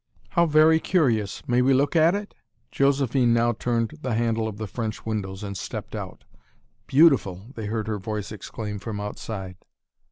[0.29, 1.47] "How very curious!
[1.47, 2.33] May we look at it?"
[2.71, 6.23] Josephine now turned the handle of the French windows, and stepped out.
[6.87, 9.57] "Beautiful!" they heard her voice exclaim from outside.